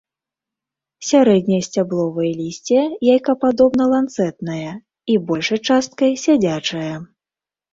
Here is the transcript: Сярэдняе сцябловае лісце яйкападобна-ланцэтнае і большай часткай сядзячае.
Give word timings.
Сярэдняе 1.09 1.59
сцябловае 1.67 2.31
лісце 2.39 2.81
яйкападобна-ланцэтнае 3.13 4.65
і 5.13 5.19
большай 5.29 5.59
часткай 5.71 6.11
сядзячае. 6.25 6.93